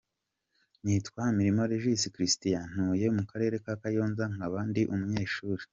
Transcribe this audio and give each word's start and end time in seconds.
Nitwa 0.83 1.23
Mirimo 1.37 1.61
Regis 1.71 2.03
Christian, 2.15 2.65
ntuye 2.73 3.05
mu 3.15 3.23
karere 3.29 3.55
ka 3.65 3.73
Kayonza, 3.81 4.23
nkaba 4.33 4.59
ndi 4.69 4.81
umunyeshuri“. 4.93 5.61